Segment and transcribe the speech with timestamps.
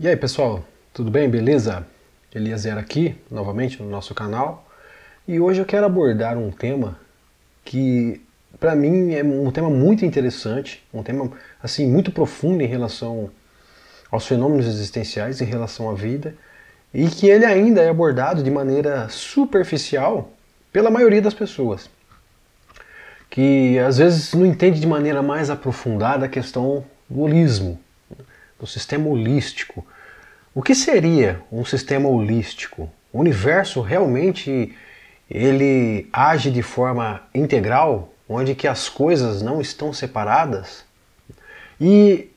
[0.00, 1.28] E aí pessoal, tudo bem?
[1.28, 1.84] Beleza?
[2.32, 4.64] Eliezer aqui, novamente no nosso canal.
[5.26, 6.96] E hoje eu quero abordar um tema
[7.64, 8.24] que
[8.60, 13.28] para mim é um tema muito interessante, um tema assim muito profundo em relação
[14.08, 16.32] aos fenômenos existenciais, em relação à vida,
[16.94, 20.30] e que ele ainda é abordado de maneira superficial
[20.72, 21.90] pela maioria das pessoas,
[23.28, 27.80] que às vezes não entende de maneira mais aprofundada a questão do holismo,
[28.58, 29.86] do sistema holístico.
[30.54, 32.90] O que seria um sistema holístico?
[33.12, 34.74] O universo realmente
[35.30, 40.84] ele age de forma integral, onde que as coisas não estão separadas?
[41.80, 42.30] E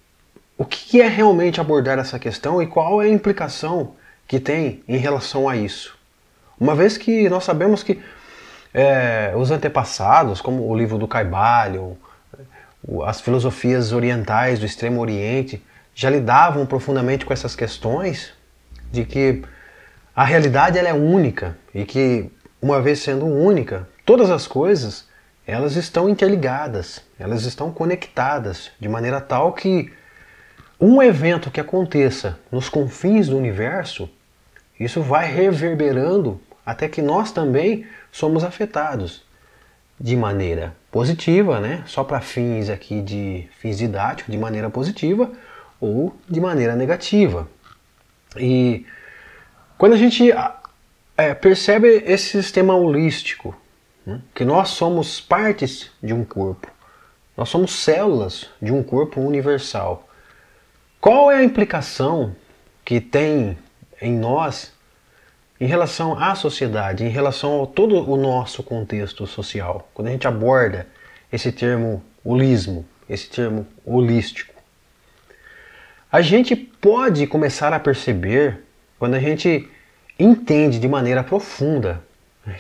[0.58, 3.96] o que é realmente abordar essa questão e qual é a implicação
[4.28, 5.98] que tem em relação a isso?
[6.60, 8.00] Uma vez que nós sabemos que
[8.74, 11.94] é, os antepassados, como o livro do Caibalion,
[13.06, 15.62] as filosofias orientais do Extremo Oriente,
[15.94, 18.34] já lidavam profundamente com essas questões
[18.92, 19.44] de que
[20.16, 22.30] a realidade ela é única e que
[22.62, 25.10] uma vez sendo única, todas as coisas
[25.46, 29.92] elas estão interligadas, elas estão conectadas de maneira tal que
[30.80, 34.10] um evento que aconteça nos confins do universo,
[34.80, 39.24] isso vai reverberando até que nós também somos afetados
[40.00, 41.84] de maneira positiva, né?
[41.86, 45.32] Só para fins aqui de fins didáticos, de maneira positiva,
[45.82, 47.50] ou de maneira negativa.
[48.38, 48.86] E
[49.78, 50.32] quando a gente
[51.18, 53.56] é, percebe esse sistema holístico,
[54.06, 56.68] né, que nós somos partes de um corpo,
[57.36, 60.08] nós somos células de um corpo universal.
[61.00, 62.36] Qual é a implicação
[62.86, 63.58] que tem
[64.00, 64.72] em nós
[65.60, 69.90] em relação à sociedade, em relação a todo o nosso contexto social?
[69.94, 70.88] Quando a gente aborda
[71.32, 74.51] esse termo holismo, esse termo holístico.
[76.12, 78.66] A gente pode começar a perceber
[79.00, 79.70] quando a gente
[80.20, 82.04] entende de maneira profunda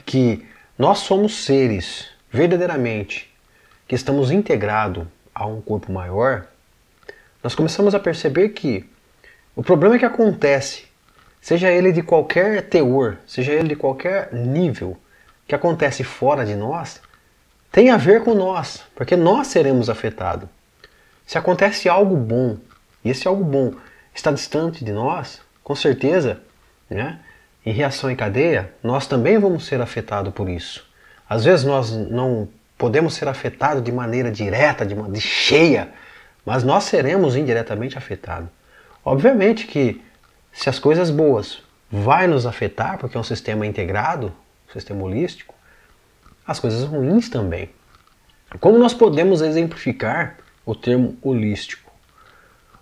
[0.05, 0.47] que
[0.79, 3.29] nós somos seres verdadeiramente
[3.89, 5.05] que estamos integrados
[5.35, 6.47] a um corpo maior,
[7.43, 8.89] nós começamos a perceber que
[9.53, 10.85] o problema que acontece,
[11.41, 14.97] seja ele de qualquer teor, seja ele de qualquer nível,
[15.45, 17.01] que acontece fora de nós,
[17.69, 20.47] tem a ver com nós, porque nós seremos afetados.
[21.27, 22.57] Se acontece algo bom
[23.03, 23.73] e esse algo bom
[24.13, 26.41] está distante de nós, com certeza,
[26.89, 27.19] né,
[27.65, 30.85] em reação em cadeia, nós também vamos ser afetados por isso.
[31.29, 32.47] Às vezes nós não
[32.77, 35.89] podemos ser afetados de maneira direta, de, de cheia,
[36.45, 38.49] mas nós seremos indiretamente afetados.
[39.05, 40.03] Obviamente que
[40.51, 44.33] se as coisas boas vai nos afetar, porque é um sistema integrado,
[44.67, 45.53] um sistema holístico,
[46.45, 47.69] as coisas ruins também.
[48.59, 51.80] Como nós podemos exemplificar o termo holístico?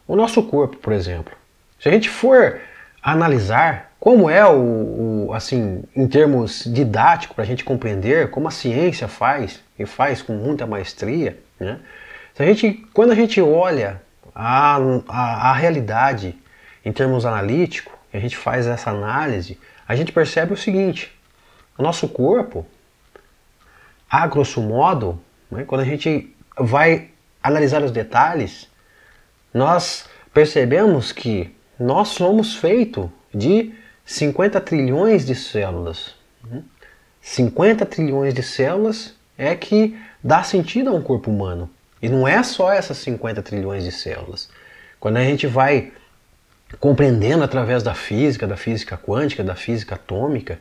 [0.09, 1.37] O nosso corpo, por exemplo.
[1.79, 2.59] Se a gente for
[2.99, 8.51] analisar como é o, o assim, em termos didáticos, para a gente compreender como a
[8.51, 11.79] ciência faz, e faz com muita maestria, né?
[12.33, 14.01] Se a gente, quando a gente olha
[14.33, 14.77] a,
[15.07, 16.35] a, a realidade
[16.83, 21.15] em termos analíticos, a gente faz essa análise, a gente percebe o seguinte:
[21.77, 22.65] o nosso corpo,
[24.09, 25.21] a grosso modo,
[25.51, 27.09] né, quando a gente vai
[27.43, 28.68] analisar os detalhes,
[29.53, 33.73] nós percebemos que nós somos feitos de
[34.05, 36.15] 50 trilhões de células.
[37.21, 41.69] 50 trilhões de células é que dá sentido a um corpo humano.
[42.01, 44.49] E não é só essas 50 trilhões de células.
[44.99, 45.91] Quando a gente vai
[46.79, 50.59] compreendendo através da física, da física quântica, da física atômica,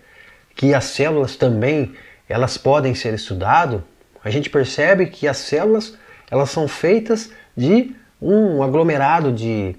[0.54, 1.94] que as células também
[2.28, 3.80] elas podem ser estudadas,
[4.22, 5.96] a gente percebe que as células
[6.30, 9.76] elas são feitas de um aglomerado de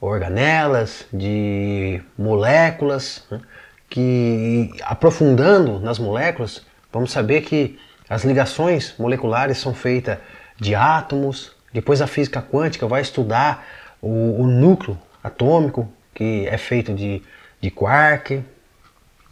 [0.00, 3.40] organelas, de moléculas, né,
[3.88, 10.18] que aprofundando nas moléculas, vamos saber que as ligações moleculares são feitas
[10.58, 13.66] de átomos, depois a física quântica vai estudar
[14.00, 17.22] o, o núcleo atômico, que é feito de,
[17.60, 18.42] de quark,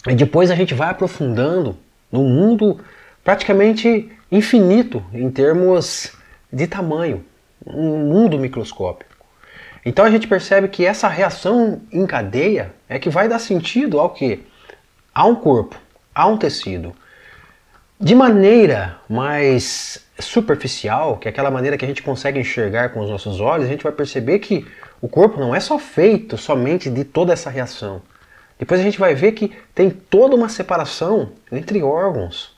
[0.06, 1.76] e depois a gente vai aprofundando
[2.12, 2.80] no mundo
[3.22, 6.12] praticamente infinito em termos
[6.52, 7.24] de tamanho
[7.66, 9.14] um mundo microscópico.
[9.84, 14.10] Então a gente percebe que essa reação em cadeia é que vai dar sentido ao
[14.10, 14.42] que?
[15.14, 15.76] A um corpo,
[16.14, 16.94] a um tecido.
[18.00, 23.10] De maneira mais superficial, que é aquela maneira que a gente consegue enxergar com os
[23.10, 24.66] nossos olhos, a gente vai perceber que
[25.00, 28.00] o corpo não é só feito somente de toda essa reação.
[28.58, 32.53] Depois a gente vai ver que tem toda uma separação entre órgãos.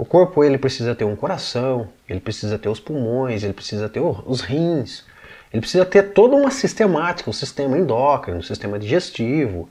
[0.00, 4.00] O corpo ele precisa ter um coração, ele precisa ter os pulmões, ele precisa ter
[4.00, 5.04] os rins,
[5.52, 9.68] Ele precisa ter toda uma sistemática, um sistema endócrino, um sistema digestivo,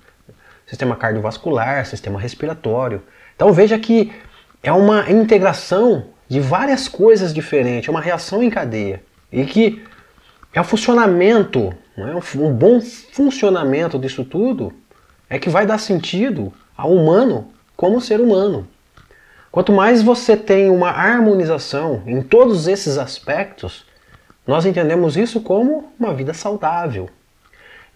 [0.68, 3.02] sistema cardiovascular, sistema respiratório.
[3.36, 4.14] Então veja que
[4.62, 9.02] é uma integração de várias coisas diferentes, é uma reação em cadeia.
[9.32, 9.84] E que
[10.54, 12.38] é o funcionamento, é?
[12.38, 14.72] um bom funcionamento disso tudo
[15.28, 18.68] é que vai dar sentido ao humano como ser humano.
[19.52, 23.86] Quanto mais você tem uma harmonização em todos esses aspectos,
[24.46, 27.10] nós entendemos isso como uma vida saudável.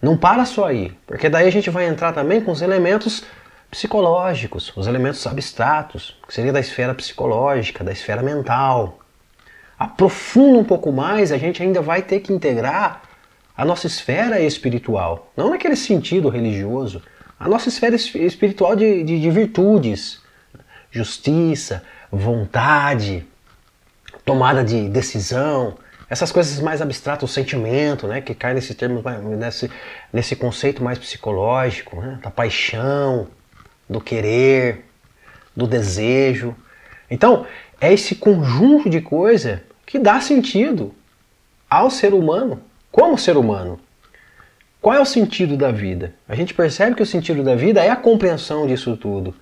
[0.02, 3.24] Não para só aí, porque daí a gente vai entrar também com os elementos
[3.70, 8.98] psicológicos, os elementos abstratos, que seria da esfera psicológica, da esfera mental.
[9.78, 13.02] Aprofunda um pouco mais, a gente ainda vai ter que integrar
[13.56, 17.00] a nossa esfera espiritual, não naquele sentido religioso,
[17.38, 20.23] a nossa esfera espiritual de, de, de virtudes,
[20.94, 23.26] justiça, vontade,
[24.24, 25.76] tomada de decisão,
[26.08, 29.02] essas coisas mais abstratas, o sentimento, né, que cai nesse termo,
[29.36, 29.70] nesse,
[30.12, 33.26] nesse conceito mais psicológico, né, da paixão,
[33.90, 34.84] do querer,
[35.56, 36.54] do desejo.
[37.10, 37.44] Então,
[37.80, 40.94] é esse conjunto de coisa que dá sentido
[41.68, 42.62] ao ser humano,
[42.92, 43.80] como ser humano.
[44.80, 46.14] Qual é o sentido da vida?
[46.28, 49.34] A gente percebe que o sentido da vida é a compreensão disso tudo.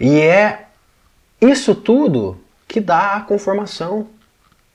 [0.00, 0.66] E é
[1.42, 4.06] isso tudo que dá a conformação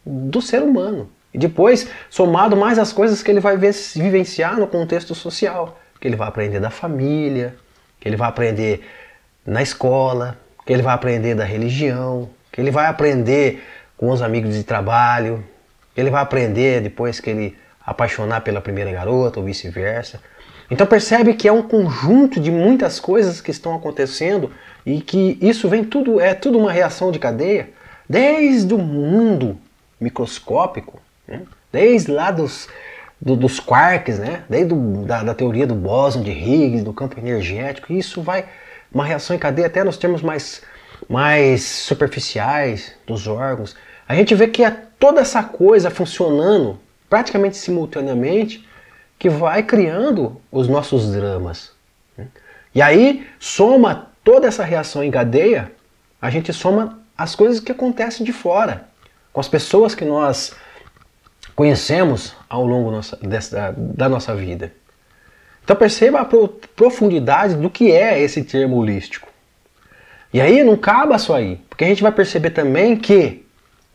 [0.06, 1.10] do ser humano.
[1.34, 6.16] E depois, somado mais as coisas que ele vai vivenciar no contexto social, que ele
[6.16, 7.56] vai aprender da família,
[8.00, 8.86] que ele vai aprender
[9.46, 13.64] na escola, que ele vai aprender da religião, que ele vai aprender
[13.96, 15.44] com os amigos de trabalho,
[15.94, 20.22] que ele vai aprender depois que ele apaixonar pela primeira garota ou vice-versa.
[20.70, 24.52] Então percebe que é um conjunto de muitas coisas que estão acontecendo
[24.86, 27.70] e que isso vem tudo é tudo uma reação de cadeia,
[28.08, 29.58] desde o mundo
[30.00, 31.44] microscópico, né?
[31.72, 32.68] desde lá dos,
[33.22, 34.44] do, dos quarks, né?
[34.50, 38.46] desde do, da, da, teoria do bóson de Higgs, do campo energético, isso vai
[38.92, 40.62] uma reação em cadeia até nos termos mais,
[41.10, 43.76] mais superficiais dos órgãos.
[44.08, 46.80] A gente vê que é toda essa coisa funcionando
[47.10, 48.67] praticamente simultaneamente
[49.18, 51.72] que vai criando os nossos dramas.
[52.18, 52.28] Né?
[52.74, 55.72] E aí soma toda essa reação em cadeia,
[56.22, 58.88] a gente soma as coisas que acontecem de fora,
[59.34, 60.54] com as pessoas que nós
[61.56, 64.72] conhecemos ao longo nossa, dessa, da nossa vida.
[65.64, 66.26] Então perceba a
[66.76, 69.28] profundidade do que é esse termo holístico.
[70.32, 73.46] E aí não cabe só aí, porque a gente vai perceber também que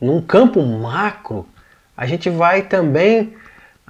[0.01, 1.47] num campo macro
[1.97, 3.35] a gente vai também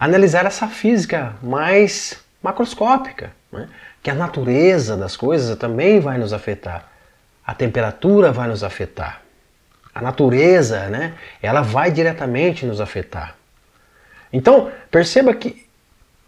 [0.04, 3.69] analisar essa física mais macroscópica, né?
[4.02, 6.90] que a natureza das coisas também vai nos afetar,
[7.46, 9.22] a temperatura vai nos afetar,
[9.94, 11.14] a natureza, né?
[11.40, 13.37] ela vai diretamente nos afetar.
[14.32, 15.69] Então, perceba que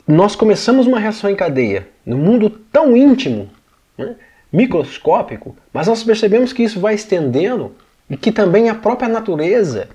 [0.07, 3.51] nós começamos uma reação em cadeia no mundo tão íntimo,
[3.99, 4.15] né,
[4.53, 7.75] microscópico, mas nós percebemos que isso vai estendendo
[8.09, 9.89] e que também a própria natureza,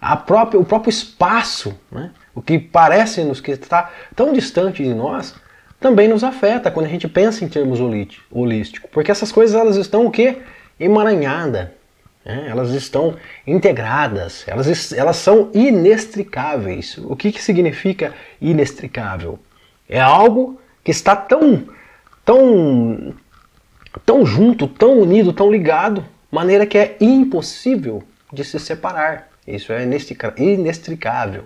[0.00, 4.94] a própria, o próprio espaço, né, o que parece nos que está tão distante de
[4.94, 5.34] nós,
[5.80, 7.80] também nos afeta quando a gente pensa em termos
[8.30, 10.38] holísticos, porque essas coisas elas estão o quê?
[10.78, 11.68] Emaranhadas,
[12.24, 16.96] é, elas estão integradas, elas, elas são inextricáveis.
[16.98, 19.40] O que, que significa inextricável?
[19.88, 21.66] É algo que está tão,
[22.24, 23.12] tão,
[24.06, 29.28] tão junto, tão unido, tão ligado, maneira que é impossível de se separar.
[29.46, 31.44] Isso é inextricável.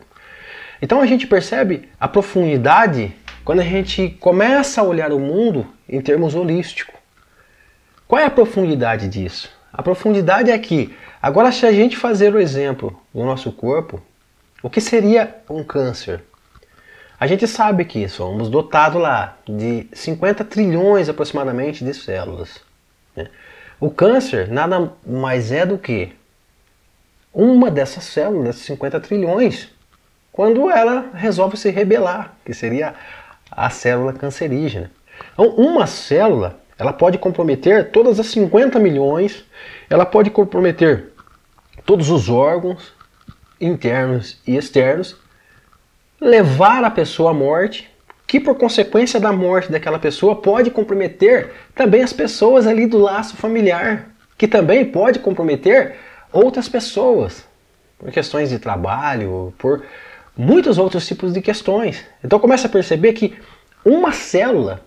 [0.81, 3.15] Então a gente percebe a profundidade
[3.45, 6.95] quando a gente começa a olhar o mundo em termos holísticos.
[8.07, 9.51] Qual é a profundidade disso?
[9.73, 14.01] A profundidade é que, agora se a gente fazer o exemplo do nosso corpo,
[14.63, 16.23] o que seria um câncer?
[17.19, 22.61] A gente sabe que somos dotados lá de 50 trilhões aproximadamente de células.
[23.15, 23.29] Né?
[23.81, 26.13] O câncer nada mais é do que
[27.33, 29.69] uma dessas células, 50 trilhões,
[30.37, 32.95] quando ela resolve se rebelar, que seria
[33.51, 34.91] a célula cancerígena.
[35.33, 39.47] Então, uma célula ela pode comprometer todas as 50 milhões,
[39.89, 41.07] ela pode comprometer
[41.87, 42.93] todos os órgãos
[43.59, 45.17] internos e externos,
[46.21, 47.91] levar a pessoa à morte,
[48.27, 53.39] que por consequência da morte daquela pessoa pode comprometer também as pessoas ali do laço
[53.39, 55.97] familiar, que também pode comprometer
[56.31, 57.47] outras pessoas,
[57.99, 59.83] por questões de trabalho, por
[60.37, 62.05] muitos outros tipos de questões.
[62.23, 63.35] Então começa a perceber que
[63.85, 64.85] uma célula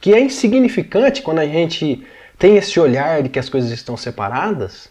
[0.00, 2.06] que é insignificante quando a gente
[2.38, 4.88] tem esse olhar de que as coisas estão separadas,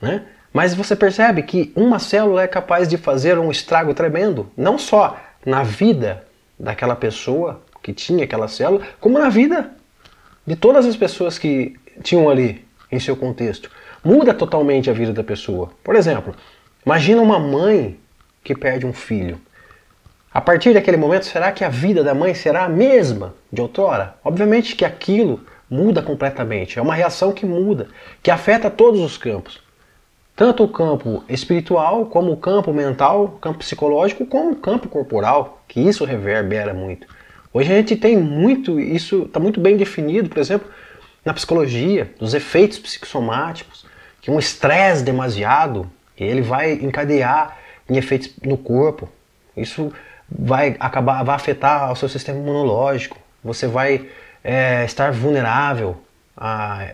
[0.00, 0.24] né?
[0.52, 5.20] Mas você percebe que uma célula é capaz de fazer um estrago tremendo, não só
[5.44, 6.26] na vida
[6.58, 9.70] daquela pessoa que tinha aquela célula, como na vida
[10.46, 13.70] de todas as pessoas que tinham ali em seu contexto.
[14.02, 15.70] Muda totalmente a vida da pessoa.
[15.84, 16.34] Por exemplo,
[16.84, 17.98] imagina uma mãe
[18.42, 19.40] que perde um filho.
[20.32, 24.14] A partir daquele momento, será que a vida da mãe será a mesma de outrora?
[24.22, 25.40] Obviamente que aquilo
[25.70, 26.78] muda completamente.
[26.78, 27.88] É uma reação que muda,
[28.22, 29.60] que afeta todos os campos.
[30.36, 35.62] Tanto o campo espiritual, como o campo mental, o campo psicológico, como o campo corporal,
[35.66, 37.06] que isso reverbera muito.
[37.52, 40.68] Hoje a gente tem muito, isso está muito bem definido, por exemplo,
[41.24, 43.84] na psicologia, dos efeitos psicossomáticos,
[44.20, 47.56] que um estresse demasiado, ele vai encadear
[47.88, 49.08] em efeitos no corpo.
[49.56, 49.92] Isso
[50.28, 53.18] vai acabar, vai afetar o seu sistema imunológico.
[53.42, 54.08] Você vai
[54.44, 55.96] é, estar vulnerável
[56.36, 56.92] a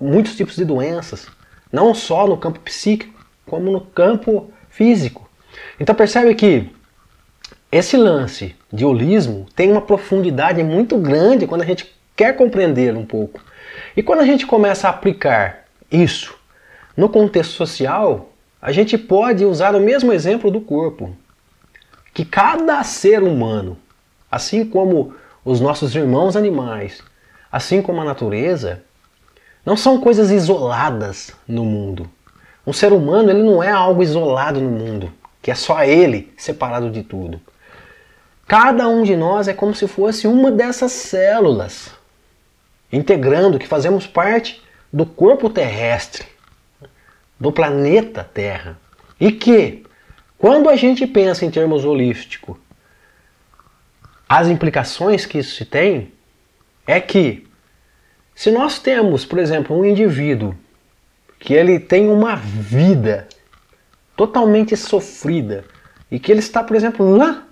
[0.00, 1.26] muitos tipos de doenças,
[1.72, 5.28] não só no campo psíquico, como no campo físico.
[5.78, 6.70] Então percebe que
[7.70, 13.04] esse lance de holismo tem uma profundidade muito grande quando a gente quer compreender um
[13.04, 13.40] pouco.
[13.96, 16.34] E quando a gente começa a aplicar isso
[16.96, 18.29] no contexto social,
[18.60, 21.16] a gente pode usar o mesmo exemplo do corpo.
[22.12, 23.76] Que cada ser humano,
[24.30, 25.14] assim como
[25.44, 27.02] os nossos irmãos animais,
[27.50, 28.82] assim como a natureza,
[29.64, 32.10] não são coisas isoladas no mundo.
[32.66, 36.90] Um ser humano ele não é algo isolado no mundo, que é só ele separado
[36.90, 37.40] de tudo.
[38.46, 41.90] Cada um de nós é como se fosse uma dessas células,
[42.92, 44.62] integrando que fazemos parte
[44.92, 46.26] do corpo terrestre,
[47.40, 48.78] do planeta Terra.
[49.18, 49.82] E que,
[50.36, 52.56] quando a gente pensa em termos holísticos,
[54.28, 56.12] as implicações que isso tem
[56.86, 57.48] é que
[58.34, 60.54] se nós temos, por exemplo, um indivíduo
[61.38, 63.26] que ele tem uma vida
[64.14, 65.64] totalmente sofrida
[66.10, 67.46] e que ele está, por exemplo, lá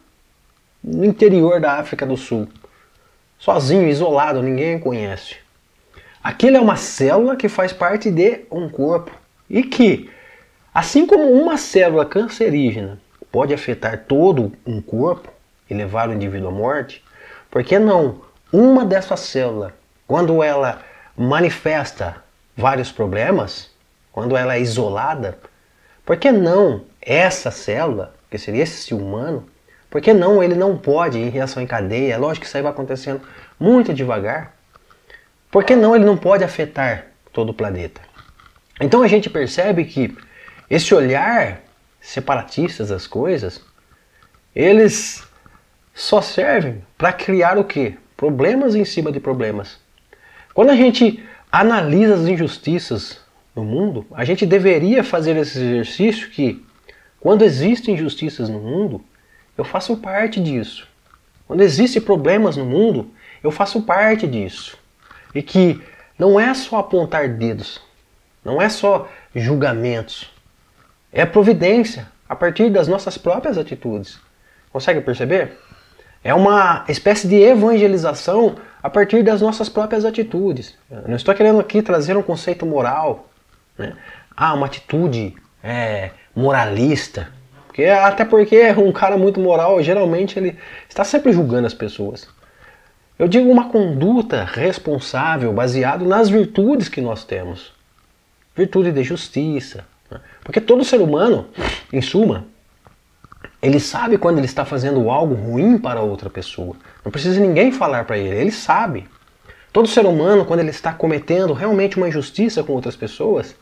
[0.85, 2.49] no interior da África do Sul,
[3.39, 5.37] sozinho, isolado, ninguém conhece.
[6.23, 9.11] Aquilo é uma célula que faz parte de um corpo
[9.49, 10.11] e que,
[10.75, 12.99] assim como uma célula cancerígena
[13.31, 15.31] pode afetar todo um corpo,
[15.69, 17.05] e levar o indivíduo à morte?
[17.51, 18.21] Por que não
[18.53, 19.73] uma dessas células,
[20.07, 20.81] quando ela
[21.17, 22.17] manifesta
[22.57, 23.71] vários problemas,
[24.13, 25.39] quando ela é isolada,
[26.05, 29.47] por que não essa célula, que seria esse humano,
[29.91, 32.15] por que não ele não pode em reação em cadeia?
[32.15, 33.21] É lógico que isso aí vai acontecendo
[33.59, 34.55] muito devagar.
[35.51, 38.01] Por que não ele não pode afetar todo o planeta?
[38.81, 40.17] Então a gente percebe que
[40.71, 41.63] esse olhar
[42.01, 43.61] separatista das coisas,
[44.55, 45.27] eles
[45.95, 47.95] só servem para criar o quê?
[48.17, 49.79] Problemas em cima de problemas.
[50.55, 53.21] Quando a gente analisa as injustiças
[53.55, 56.65] no mundo, a gente deveria fazer esse exercício que,
[57.21, 59.05] quando existem injustiças no mundo,
[59.57, 60.87] eu faço parte disso.
[61.47, 63.11] Quando existem problemas no mundo,
[63.43, 64.79] eu faço parte disso.
[65.35, 65.81] E que
[66.19, 67.81] não é só apontar dedos,
[68.49, 70.33] não é só julgamentos,
[71.13, 74.19] é providência a partir das nossas próprias atitudes.
[74.73, 75.59] Consegue perceber?
[76.25, 80.75] É uma espécie de evangelização a partir das nossas próprias atitudes.
[80.91, 83.29] Eu não estou querendo aqui trazer um conceito moral,
[83.77, 83.95] né?
[84.35, 87.29] ah, uma atitude é, moralista.
[87.67, 90.57] Porque, até porque um cara muito moral, geralmente, ele
[90.89, 92.27] está sempre julgando as pessoas.
[93.19, 97.78] Eu digo uma conduta responsável, baseado nas virtudes que nós temos.
[98.59, 99.85] Virtude de justiça.
[100.11, 100.21] Né?
[100.43, 101.47] Porque todo ser humano,
[101.93, 102.45] em suma,
[103.63, 106.75] ele sabe quando ele está fazendo algo ruim para outra pessoa.
[107.05, 109.07] Não precisa ninguém falar para ele, ele sabe.
[109.73, 113.55] Todo ser humano, quando ele está cometendo realmente uma injustiça com outras pessoas,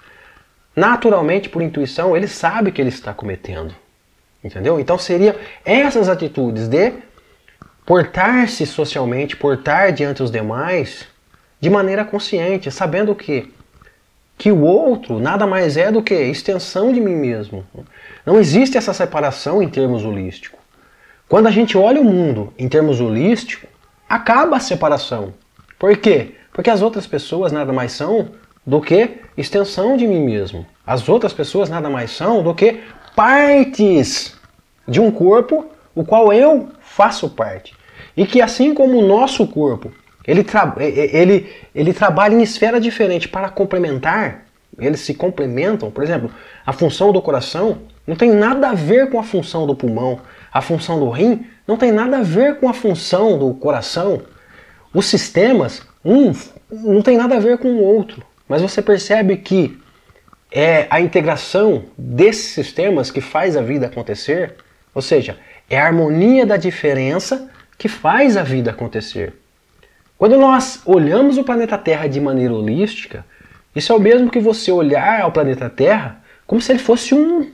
[0.74, 3.74] naturalmente, por intuição, ele sabe que ele está cometendo.
[4.42, 4.80] Entendeu?
[4.80, 6.94] Então seria essas atitudes de
[7.84, 11.06] portar-se socialmente, portar diante dos demais
[11.60, 13.52] de maneira consciente, sabendo que
[14.38, 17.64] que o outro nada mais é do que extensão de mim mesmo.
[18.24, 20.58] Não existe essa separação em termos holísticos.
[21.28, 23.68] Quando a gente olha o mundo em termos holísticos,
[24.08, 25.34] acaba a separação.
[25.78, 26.34] Por quê?
[26.52, 28.28] Porque as outras pessoas nada mais são
[28.66, 30.66] do que extensão de mim mesmo.
[30.86, 32.80] As outras pessoas nada mais são do que
[33.14, 34.36] partes
[34.86, 37.74] de um corpo o qual eu faço parte.
[38.16, 39.90] E que assim como o nosso corpo
[40.26, 44.44] ele, tra ele, ele trabalha em esfera diferente para complementar,
[44.78, 45.90] eles se complementam.
[45.90, 46.30] Por exemplo,
[46.64, 50.20] a função do coração não tem nada a ver com a função do pulmão,
[50.52, 54.22] a função do rim não tem nada a ver com a função do coração.
[54.92, 56.32] Os sistemas, um
[56.70, 59.78] não tem nada a ver com o outro, mas você percebe que
[60.50, 64.54] é a integração desses sistemas que faz a vida acontecer,
[64.94, 65.36] ou seja,
[65.68, 69.34] É a harmonia da diferença que faz a vida acontecer.
[70.18, 73.24] Quando nós olhamos o planeta Terra de maneira holística,
[73.74, 77.50] isso é o mesmo que você olhar ao planeta Terra como se ele fosse um.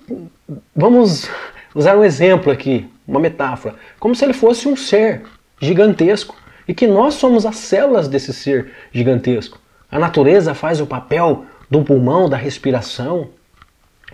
[0.77, 1.29] Vamos
[1.75, 3.75] usar um exemplo aqui, uma metáfora.
[3.99, 5.23] Como se ele fosse um ser
[5.61, 6.37] gigantesco
[6.69, 9.59] e que nós somos as células desse ser gigantesco.
[9.91, 13.31] A natureza faz o papel do pulmão, da respiração.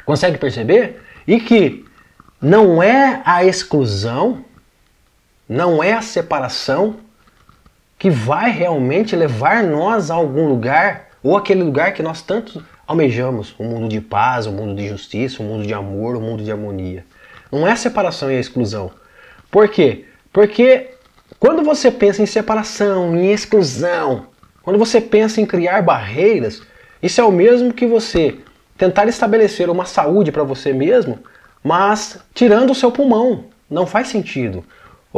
[0.06, 1.02] Consegue perceber?
[1.26, 1.84] E que
[2.40, 4.44] não é a exclusão,
[5.46, 6.96] não é a separação
[7.98, 13.54] que vai realmente levar nós a algum lugar, ou aquele lugar que nós tanto almejamos,
[13.58, 16.50] um mundo de paz, um mundo de justiça, um mundo de amor, um mundo de
[16.50, 17.04] harmonia.
[17.50, 18.90] Não é a separação e a exclusão.
[19.50, 20.04] Por quê?
[20.32, 20.90] Porque
[21.40, 24.26] quando você pensa em separação, em exclusão,
[24.62, 26.62] quando você pensa em criar barreiras,
[27.02, 28.38] isso é o mesmo que você
[28.76, 31.18] tentar estabelecer uma saúde para você mesmo,
[31.62, 33.44] mas tirando o seu pulmão.
[33.68, 34.64] Não faz sentido.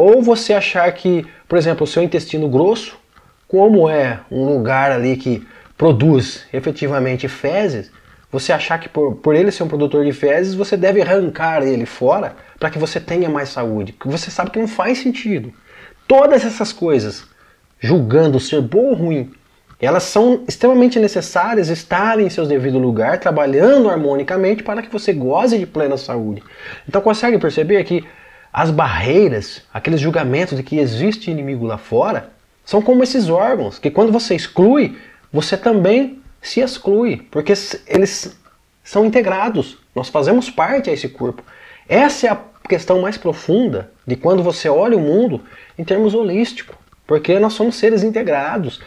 [0.03, 2.99] Ou você achar que, por exemplo, o seu intestino grosso,
[3.47, 7.93] como é um lugar ali que produz efetivamente fezes,
[8.33, 11.85] você achar que por, por ele ser um produtor de fezes, você deve arrancar ele
[11.85, 13.93] fora para que você tenha mais saúde.
[13.93, 15.53] Porque você sabe que não faz sentido.
[16.09, 17.27] Todas essas coisas,
[17.79, 19.31] julgando ser bom ou ruim,
[19.79, 25.59] elas são extremamente necessárias estarem em seu devido lugar, trabalhando harmonicamente para que você goze
[25.59, 26.43] de plena saúde.
[26.89, 28.03] Então consegue perceber que
[28.53, 32.31] as barreiras, aqueles julgamentos de que existe inimigo lá fora,
[32.65, 34.97] são como esses órgãos, que quando você exclui,
[35.33, 37.53] você também se exclui, porque
[37.87, 38.37] eles
[38.83, 39.79] são integrados.
[39.95, 41.43] Nós fazemos parte a esse corpo.
[41.89, 45.43] Essa é a questão mais profunda de quando você olha o mundo
[45.79, 46.77] em termos holísticos,
[47.07, 48.81] porque nós somos seres integrados,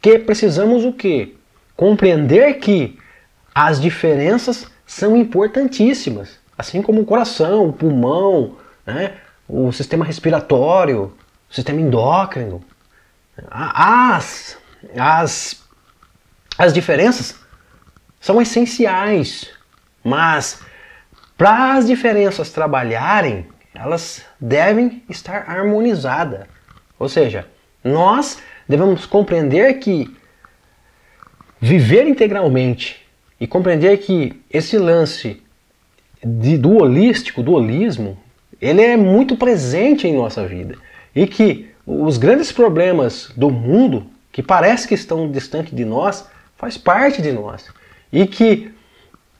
[0.00, 1.34] que precisamos o quê?
[1.76, 2.98] Compreender que
[3.54, 8.56] as diferenças são importantíssimas, assim como o coração, o pulmão,
[8.92, 9.14] né?
[9.48, 11.12] o sistema respiratório,
[11.50, 12.62] o sistema endócrino.
[13.50, 14.58] As,
[14.96, 15.62] as,
[16.56, 17.38] as diferenças
[18.20, 19.50] são essenciais,
[20.04, 20.60] mas
[21.36, 26.46] para as diferenças trabalharem, elas devem estar harmonizadas.
[26.98, 27.48] Ou seja,
[27.82, 30.14] nós devemos compreender que
[31.58, 33.06] viver integralmente
[33.40, 35.42] e compreender que esse lance
[36.22, 38.18] de, do holístico, do holismo,
[38.60, 40.76] ele é muito presente em nossa vida.
[41.14, 46.76] E que os grandes problemas do mundo, que parece que estão distante de nós, faz
[46.76, 47.66] parte de nós.
[48.12, 48.70] E que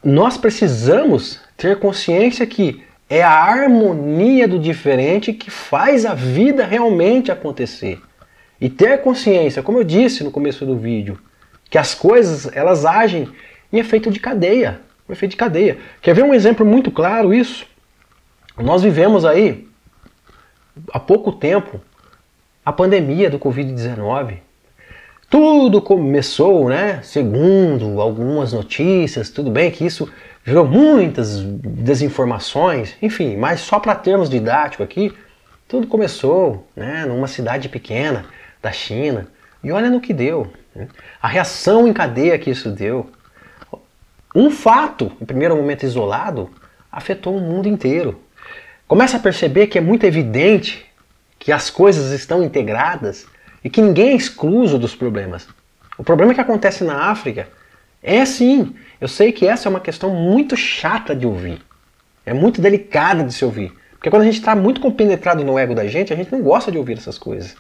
[0.03, 7.31] nós precisamos ter consciência que é a harmonia do diferente que faz a vida realmente
[7.31, 8.01] acontecer.
[8.61, 11.19] E ter consciência, como eu disse no começo do vídeo,
[11.69, 13.29] que as coisas elas agem
[13.73, 14.81] em efeito de cadeia.
[15.09, 15.79] Um efeito de cadeia.
[16.01, 17.67] Quer ver um exemplo muito claro isso?
[18.63, 19.67] Nós vivemos aí
[20.93, 21.81] há pouco tempo
[22.65, 24.39] a pandemia do Covid-19.
[25.31, 27.01] Tudo começou, né?
[27.03, 30.11] Segundo algumas notícias, tudo bem que isso
[30.45, 35.15] gerou muitas desinformações, enfim, mas só para termos didático aqui,
[35.69, 38.27] tudo começou, né, numa cidade pequena
[38.61, 39.29] da China.
[39.63, 40.51] E olha no que deu.
[40.75, 40.89] Né?
[41.23, 43.11] A reação em cadeia que isso deu.
[44.35, 46.51] Um fato, em primeiro momento isolado,
[46.91, 48.21] afetou o mundo inteiro.
[48.91, 50.85] Começa a perceber que é muito evidente
[51.39, 53.25] que as coisas estão integradas
[53.63, 55.47] e que ninguém é excluso dos problemas.
[55.97, 57.49] O problema que acontece na África
[58.03, 61.63] é sim, eu sei que essa é uma questão muito chata de ouvir.
[62.27, 63.73] É muito delicada de se ouvir.
[63.93, 66.73] Porque quando a gente está muito compenetrado no ego da gente, a gente não gosta
[66.73, 67.55] de ouvir essas coisas.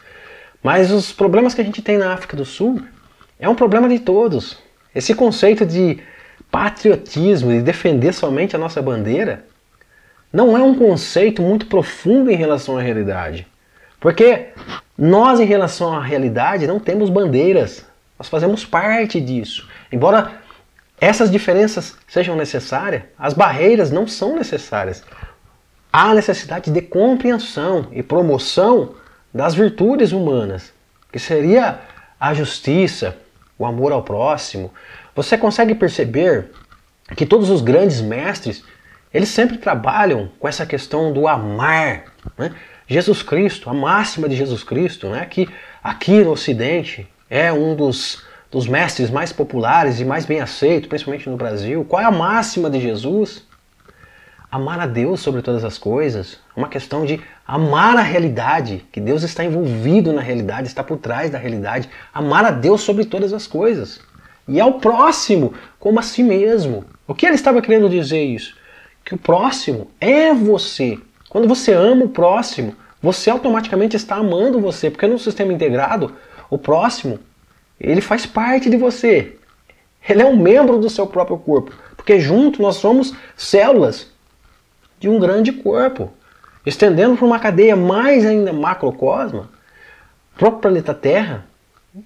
[0.61, 2.83] Mas os problemas que a gente tem na África do Sul
[3.39, 4.59] é um problema de todos.
[4.93, 6.01] Esse conceito de
[6.51, 9.49] patriotismo, de defender somente a nossa bandeira,
[10.33, 13.47] não é um conceito muito profundo em relação à realidade.
[13.99, 14.49] Porque
[14.97, 17.85] nós, em relação à realidade, não temos bandeiras.
[18.19, 19.69] Nós fazemos parte disso.
[19.91, 20.33] Embora
[21.01, 25.03] essas diferenças sejam necessárias, as barreiras não são necessárias.
[25.93, 28.95] Há necessidade de compreensão e promoção
[29.33, 30.73] das virtudes humanas,
[31.11, 31.81] que seria
[32.19, 33.17] a justiça,
[33.59, 34.73] o amor ao próximo.
[35.15, 36.51] Você consegue perceber
[37.17, 38.63] que todos os grandes mestres
[39.13, 42.05] eles sempre trabalham com essa questão do amar.
[42.39, 42.53] Né?
[42.87, 45.27] Jesus Cristo, a máxima de Jesus Cristo, né?
[45.27, 45.49] que
[45.83, 51.29] aqui no Ocidente é um dos, dos mestres mais populares e mais bem aceito, principalmente
[51.29, 51.85] no Brasil.
[51.85, 53.49] Qual é a máxima de Jesus?
[54.51, 56.39] Amar a Deus sobre todas as coisas.
[56.57, 61.31] Uma questão de amar a realidade, que Deus está envolvido na realidade, está por trás
[61.31, 61.89] da realidade.
[62.13, 64.01] Amar a Deus sobre todas as coisas.
[64.49, 66.85] E ao próximo como a si mesmo.
[67.07, 68.60] O que ele estava querendo dizer isso?
[69.11, 70.97] Que o próximo é você.
[71.29, 76.15] Quando você ama o próximo, você automaticamente está amando você, porque no sistema integrado,
[76.49, 77.19] o próximo,
[77.81, 79.37] ele faz parte de você.
[80.09, 84.13] Ele é um membro do seu próprio corpo, porque junto nós somos células
[85.01, 86.13] de um grande corpo.
[86.65, 89.51] Estendendo para uma cadeia mais ainda macrocosma,
[90.37, 91.47] o próprio planeta Terra,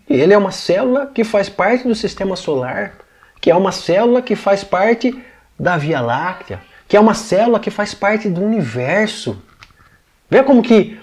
[0.09, 2.95] ele é uma célula que faz parte do sistema solar,
[3.43, 5.23] que é uma célula que faz parte
[5.61, 9.43] da Via Láctea, que é uma célula que faz parte do universo.
[10.31, 10.99] Vê como que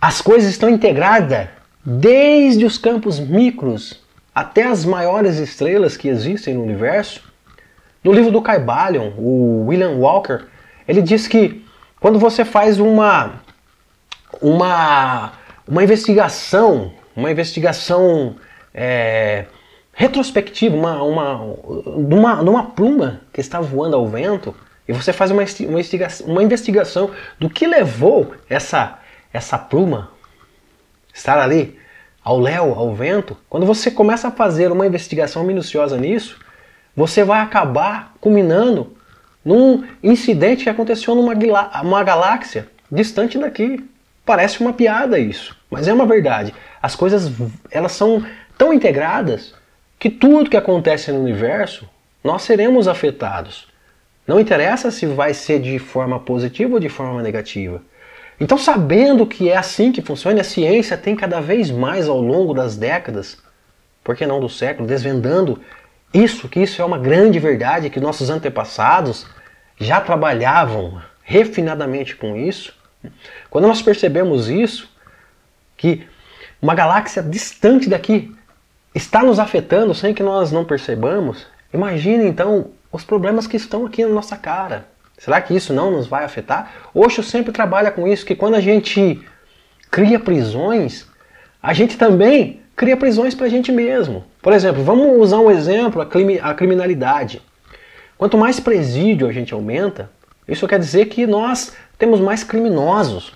[0.00, 1.48] as coisas estão integradas
[1.84, 4.02] desde os campos micros
[4.34, 7.22] até as maiores estrelas que existem no universo.
[8.02, 10.44] No livro do Caibalion, o William Walker,
[10.86, 11.64] ele diz que
[12.00, 13.42] quando você faz uma
[14.40, 15.32] uma
[15.66, 18.36] uma investigação, uma investigação
[18.74, 19.46] é,
[19.92, 21.56] retrospectiva, uma, uma,
[21.96, 24.54] numa, numa pluma que está voando ao vento,
[24.86, 28.98] e você faz uma, uma, investigação, uma investigação do que levou essa,
[29.32, 30.10] essa pluma
[31.12, 31.78] estar ali
[32.22, 33.36] ao léu, ao vento.
[33.48, 36.38] Quando você começa a fazer uma investigação minuciosa nisso,
[36.96, 38.96] você vai acabar culminando
[39.44, 41.34] num incidente que aconteceu numa
[41.82, 43.84] uma galáxia distante daqui.
[44.24, 46.54] Parece uma piada isso, mas é uma verdade.
[46.80, 47.30] As coisas
[47.70, 48.24] elas são
[48.56, 49.54] tão integradas
[49.98, 51.88] que tudo que acontece no universo
[52.22, 53.66] nós seremos afetados.
[54.26, 57.82] Não interessa se vai ser de forma positiva ou de forma negativa.
[58.40, 62.52] Então, sabendo que é assim que funciona, a ciência tem cada vez mais ao longo
[62.52, 63.38] das décadas,
[64.02, 65.60] por que não do século, desvendando
[66.12, 69.26] isso, que isso é uma grande verdade, que nossos antepassados
[69.78, 72.74] já trabalhavam refinadamente com isso.
[73.50, 74.88] Quando nós percebemos isso,
[75.76, 76.06] que
[76.60, 78.34] uma galáxia distante daqui
[78.94, 84.04] está nos afetando sem que nós não percebamos, imagine então os problemas que estão aqui
[84.04, 84.86] na nossa cara.
[85.18, 86.72] Será que isso não nos vai afetar?
[86.94, 89.20] Osho sempre trabalha com isso, que quando a gente
[89.90, 91.06] cria prisões,
[91.60, 94.24] a gente também cria prisões para a gente mesmo.
[94.40, 97.42] Por exemplo, vamos usar um exemplo, a criminalidade.
[98.16, 100.08] Quanto mais presídio a gente aumenta,
[100.46, 103.32] isso quer dizer que nós temos mais criminosos.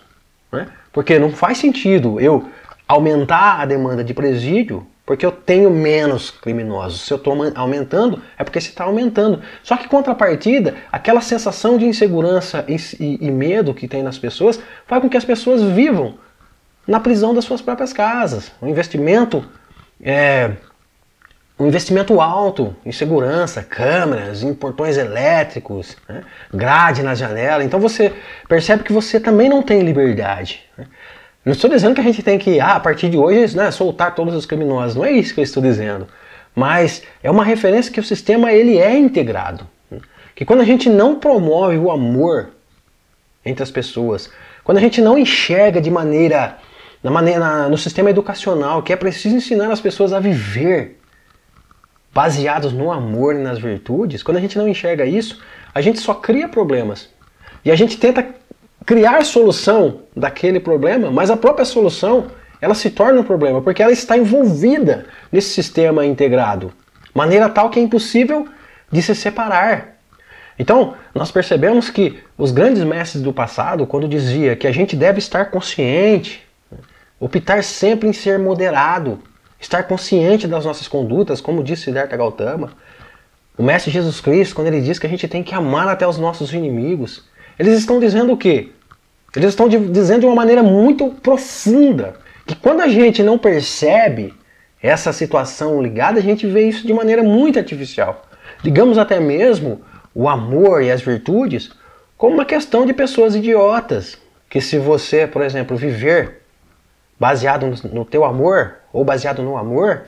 [0.53, 0.69] Né?
[0.93, 2.49] Porque não faz sentido eu
[2.87, 7.01] aumentar a demanda de presídio porque eu tenho menos criminosos.
[7.01, 9.41] Se eu estou aumentando, é porque se está aumentando.
[9.63, 14.61] Só que contrapartida, aquela sensação de insegurança e, e, e, medo que tem nas pessoas
[14.87, 16.19] faz com que as pessoas vivam
[16.87, 18.53] na prisão das suas próprias casas.
[18.61, 19.43] Um investimento
[19.99, 20.51] é,
[21.59, 26.23] um investimento alto em segurança, câmeras, em portões elétricos, né?
[26.53, 27.65] grade na janela.
[27.65, 28.13] Então você
[28.47, 30.65] percebe que você também não tem liberdade.
[30.77, 30.85] Né?
[31.45, 34.15] Não estou dizendo que a gente tem que, ah, a partir de hoje, né, soltar
[34.15, 34.97] todos os criminosos.
[34.97, 36.07] Não é isso que eu estou dizendo.
[36.55, 39.67] Mas é uma referência que o sistema ele é integrado.
[40.35, 42.51] Que quando a gente não promove o amor
[43.45, 44.31] entre as pessoas,
[44.63, 46.59] quando a gente não enxerga de maneira,
[47.03, 50.99] na maneira no sistema educacional, que é preciso ensinar as pessoas a viver
[52.13, 55.41] baseados no amor e nas virtudes, quando a gente não enxerga isso,
[55.75, 57.09] a gente só cria problemas.
[57.65, 58.27] E a gente tenta
[58.89, 63.93] criar solução daquele problema, mas a própria solução ela se torna um problema porque ela
[63.93, 66.73] está envolvida nesse sistema integrado,
[67.15, 68.49] maneira tal que é impossível
[68.91, 69.99] de se separar.
[70.59, 75.19] Então, nós percebemos que os grandes mestres do passado, quando dizia que a gente deve
[75.19, 76.43] estar consciente,
[77.21, 79.19] optar sempre em ser moderado,
[79.61, 82.73] estar consciente das nossas condutas, como disse Siddhartha Gautama,
[83.55, 86.17] o mestre Jesus Cristo, quando ele diz que a gente tem que amar até os
[86.17, 88.71] nossos inimigos, eles estão dizendo o quê?
[89.37, 92.15] Eles estão dizendo de uma maneira muito profunda
[92.47, 94.35] que quando a gente não percebe
[94.83, 98.27] essa situação ligada, a gente vê isso de maneira muito artificial.
[98.63, 99.83] Digamos até mesmo
[100.15, 101.71] o amor e as virtudes
[102.17, 106.43] como uma questão de pessoas idiotas, que se você, por exemplo, viver
[107.19, 110.05] baseado no teu amor ou baseado no amor,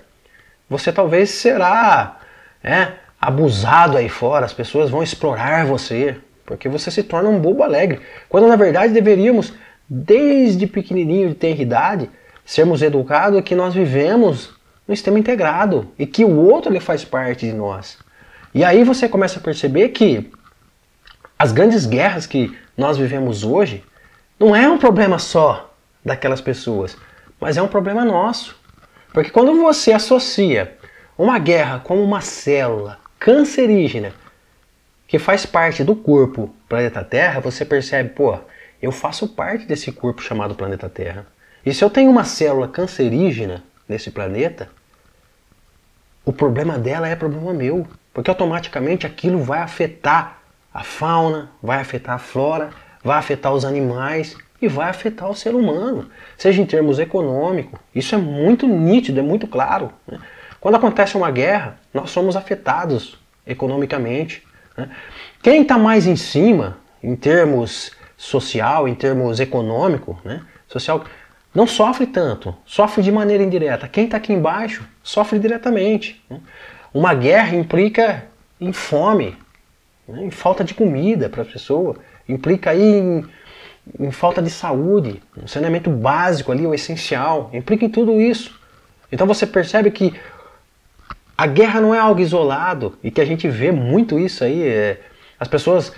[0.68, 2.18] você talvez será
[2.64, 6.16] é, abusado aí fora, as pessoas vão explorar você,
[6.50, 8.00] porque você se torna um bobo alegre.
[8.28, 9.52] Quando na verdade deveríamos,
[9.88, 12.10] desde pequenininho de ter idade,
[12.44, 14.52] sermos educados que nós vivemos
[14.86, 17.98] no sistema integrado e que o outro ele faz parte de nós.
[18.52, 20.28] E aí você começa a perceber que
[21.38, 23.84] as grandes guerras que nós vivemos hoje
[24.36, 25.72] não é um problema só
[26.04, 26.96] daquelas pessoas,
[27.40, 28.56] mas é um problema nosso.
[29.12, 30.76] Porque quando você associa
[31.16, 34.12] uma guerra como uma célula cancerígena
[35.10, 38.38] que faz parte do corpo planeta Terra, você percebe, pô,
[38.80, 41.26] eu faço parte desse corpo chamado planeta Terra.
[41.66, 44.70] E se eu tenho uma célula cancerígena nesse planeta,
[46.24, 50.42] o problema dela é problema meu, porque automaticamente aquilo vai afetar
[50.72, 52.70] a fauna, vai afetar a flora,
[53.02, 57.80] vai afetar os animais e vai afetar o ser humano, seja em termos econômicos.
[57.92, 59.92] Isso é muito nítido, é muito claro.
[60.06, 60.20] Né?
[60.60, 64.48] Quando acontece uma guerra, nós somos afetados economicamente.
[64.80, 64.90] Né?
[65.42, 70.42] Quem está mais em cima, em termos social, em termos econômico, né?
[70.66, 71.04] social,
[71.54, 73.88] não sofre tanto, sofre de maneira indireta.
[73.88, 76.22] Quem está aqui embaixo sofre diretamente.
[76.30, 76.40] Né?
[76.92, 78.24] Uma guerra implica
[78.60, 79.36] em fome,
[80.08, 80.24] né?
[80.24, 81.96] em falta de comida para a pessoa,
[82.28, 83.24] implica em,
[83.98, 88.58] em, falta de saúde, um saneamento básico ali, o essencial, implica em tudo isso.
[89.12, 90.14] Então você percebe que
[91.40, 94.62] a guerra não é algo isolado e que a gente vê muito isso aí.
[94.62, 95.00] É,
[95.38, 95.90] as pessoas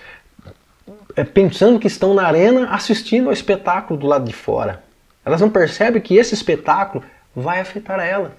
[1.17, 4.85] é, pensando que estão na arena assistindo ao espetáculo do lado de fora.
[5.25, 7.03] Elas não percebem que esse espetáculo
[7.35, 8.37] vai afetar ela.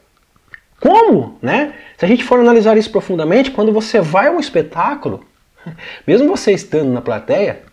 [0.79, 1.37] Como?
[1.41, 1.73] Né?
[1.97, 5.25] Se a gente for analisar isso profundamente, quando você vai a um espetáculo,
[6.07, 7.63] mesmo você estando na plateia,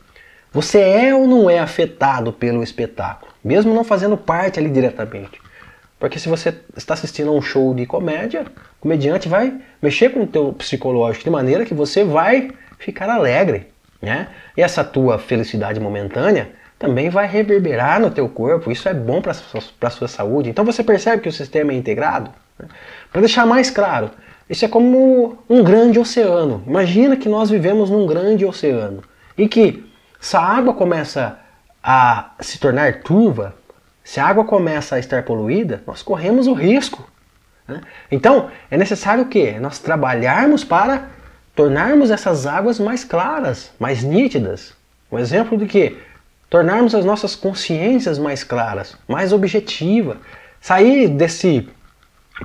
[0.52, 5.40] você é ou não é afetado pelo espetáculo, mesmo não fazendo parte ali diretamente.
[6.00, 8.46] Porque se você está assistindo a um show de comédia,
[8.78, 13.66] o comediante vai mexer com o teu psicológico de maneira que você vai ficar alegre,
[14.00, 14.28] né?
[14.56, 19.32] E essa tua felicidade momentânea também vai reverberar no teu corpo, isso é bom para
[19.32, 20.48] a sua saúde.
[20.48, 22.30] Então você percebe que o sistema é integrado?
[22.58, 22.66] Né?
[23.12, 24.10] Para deixar mais claro,
[24.48, 26.64] isso é como um grande oceano.
[26.66, 29.02] Imagina que nós vivemos num grande oceano
[29.36, 29.84] e que
[30.18, 31.38] se a água começa
[31.82, 33.54] a se tornar turva,
[34.04, 37.08] se a água começa a estar poluída, nós corremos o risco.
[37.66, 37.80] Né?
[38.10, 39.56] Então, é necessário o quê?
[39.60, 41.08] Nós trabalharmos para
[41.54, 44.74] tornarmos essas águas mais claras, mais nítidas.
[45.10, 45.96] Um exemplo de que?
[46.48, 50.16] Tornarmos as nossas consciências mais claras, mais objetivas.
[50.60, 51.68] Sair desse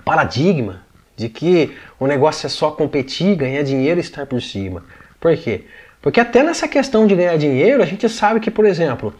[0.03, 0.81] paradigma
[1.15, 4.83] de que o negócio é só competir, ganhar dinheiro e estar por cima.
[5.19, 5.65] Por quê?
[6.01, 9.13] Porque até nessa questão de ganhar dinheiro, a gente sabe que, por exemplo,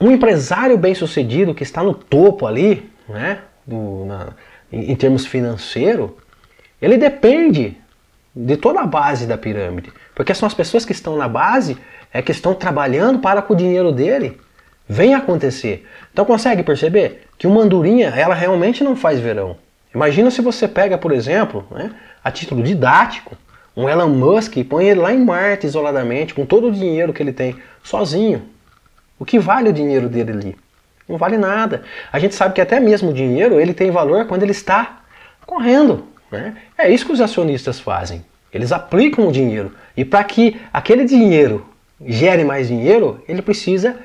[0.00, 4.28] um empresário bem sucedido que está no topo ali, né, do, na,
[4.72, 6.10] em, em termos financeiros,
[6.80, 7.76] ele depende
[8.34, 9.92] de toda a base da pirâmide.
[10.14, 11.76] Porque são as pessoas que estão na base
[12.12, 14.40] é que estão trabalhando para que o dinheiro dele
[14.88, 15.86] venha acontecer.
[16.12, 19.56] Então consegue perceber que uma andorinha, ela realmente não faz verão.
[19.94, 23.36] Imagina se você pega, por exemplo, né, a título didático,
[23.76, 27.22] um Elon Musk e põe ele lá em Marte isoladamente, com todo o dinheiro que
[27.22, 28.42] ele tem, sozinho.
[29.18, 30.56] O que vale o dinheiro dele ali?
[31.08, 31.82] Não vale nada.
[32.12, 35.00] A gente sabe que até mesmo o dinheiro ele tem valor quando ele está
[35.46, 36.04] correndo.
[36.30, 36.54] Né?
[36.76, 38.24] É isso que os acionistas fazem.
[38.52, 39.72] Eles aplicam o dinheiro.
[39.96, 41.66] E para que aquele dinheiro
[42.04, 43.96] gere mais dinheiro, ele precisa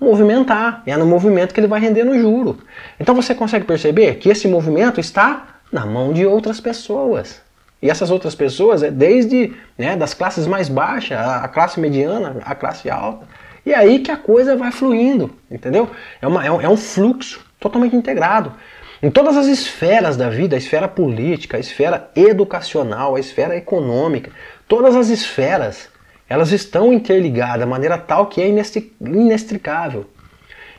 [0.00, 0.82] movimentar.
[0.86, 2.58] E é no movimento que ele vai render no juro.
[2.98, 7.40] Então você consegue perceber que esse movimento está na mão de outras pessoas.
[7.80, 12.54] E essas outras pessoas é desde né, das classes mais baixas, a classe mediana, a
[12.54, 13.26] classe alta.
[13.66, 15.90] E é aí que a coisa vai fluindo, entendeu?
[16.22, 18.54] É, uma, é, um, é um fluxo totalmente integrado.
[19.02, 24.30] Em todas as esferas da vida, a esfera política, a esfera educacional, a esfera econômica,
[24.68, 25.88] todas as esferas,
[26.28, 30.06] elas estão interligadas de maneira tal que é inextricável.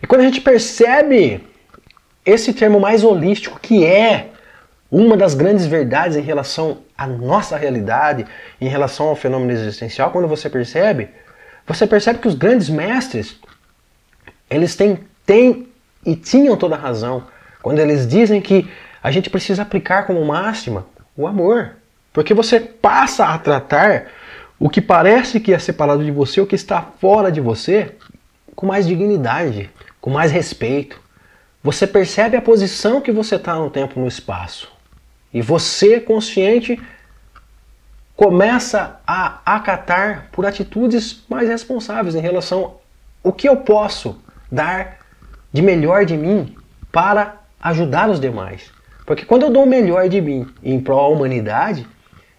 [0.02, 1.44] E quando a gente percebe
[2.26, 4.30] esse termo mais holístico, que é
[4.90, 8.26] uma das grandes verdades em relação à nossa realidade,
[8.62, 11.10] em relação ao fenômeno existencial, quando você percebe,
[11.68, 13.38] você percebe que os grandes mestres,
[14.50, 15.68] eles têm, têm
[16.06, 17.28] e tinham toda a razão
[17.62, 18.72] quando eles dizem que
[19.04, 21.76] a gente precisa aplicar como máxima o amor.
[22.14, 24.08] Porque você passa a tratar
[24.58, 27.96] o que parece que é separado de você, o que está fora de você,
[28.56, 31.00] com mais dignidade, com mais respeito.
[31.62, 34.72] Você percebe a posição que você está no tempo no espaço.
[35.34, 36.80] E você, consciente,
[38.18, 42.78] começa a acatar por atitudes mais responsáveis em relação
[43.24, 44.20] ao que eu posso
[44.52, 44.98] dar
[45.54, 46.56] de melhor de mim
[46.92, 48.72] para ajudar os demais.
[49.06, 51.86] Porque quando eu dou o melhor de mim em prol da humanidade,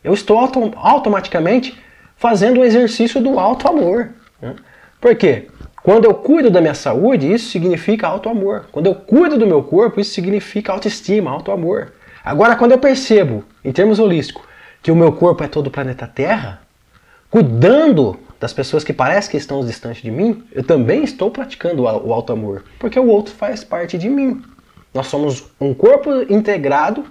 [0.03, 1.81] eu estou autom automaticamente
[2.17, 4.11] fazendo o exercício do alto amor.
[4.43, 4.57] Né?
[5.01, 5.47] Por quê?
[5.81, 8.67] Quando eu cuido da minha saúde, isso significa alto amor.
[8.73, 11.93] Quando eu cuido do meu corpo, isso significa autoestima, alto amor.
[12.25, 14.43] Agora, quando eu percebo, em termos holísticos,
[14.83, 16.61] que o meu corpo é todo o planeta Terra,
[17.31, 22.13] cuidando das pessoas que parecem que estão distantes de mim, eu também estou praticando o
[22.13, 24.43] alto amor, porque o outro faz parte de mim.
[24.95, 27.05] Nós somos um corpo integrado,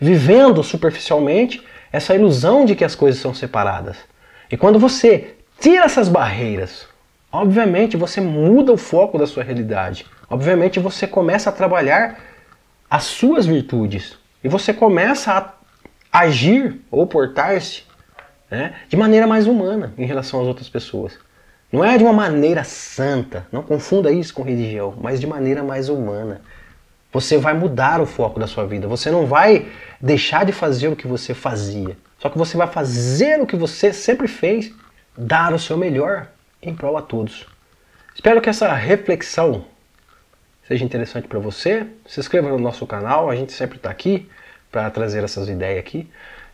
[0.00, 3.96] vivendo superficialmente essa ilusão de que as coisas são separadas.
[4.50, 6.86] E quando você tira essas barreiras,
[7.30, 10.04] obviamente você muda o foco da sua realidade.
[10.28, 12.18] Obviamente você começa a trabalhar
[12.90, 15.52] as suas virtudes e você começa a
[16.14, 17.82] agir ou portar-se
[18.48, 21.18] né, de maneira mais humana em relação às outras pessoas.
[21.72, 25.88] Não é de uma maneira santa, não confunda isso com religião, mas de maneira mais
[25.88, 26.40] humana.
[27.12, 28.86] Você vai mudar o foco da sua vida.
[28.86, 29.68] Você não vai
[30.00, 31.96] deixar de fazer o que você fazia.
[32.20, 34.72] Só que você vai fazer o que você sempre fez,
[35.18, 36.28] dar o seu melhor
[36.62, 37.44] em prol a todos.
[38.14, 39.64] Espero que essa reflexão
[40.66, 41.86] seja interessante para você.
[42.06, 44.28] Se inscreva no nosso canal, a gente sempre está aqui
[44.74, 46.10] para trazer essas ideias aqui.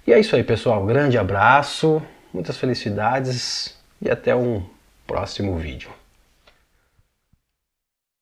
[0.07, 0.85] E é isso aí, pessoal.
[0.85, 2.03] Grande abraço,
[2.35, 4.63] muitas felicidades e até um
[5.07, 5.91] próximo vídeo.